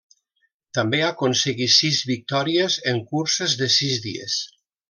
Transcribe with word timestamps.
També 0.77 1.01
aconseguí 1.07 1.69
sis 1.75 2.01
victòries 2.13 2.81
en 2.93 3.05
curses 3.15 3.57
de 3.63 3.73
sis 3.79 4.05
dies. 4.11 4.43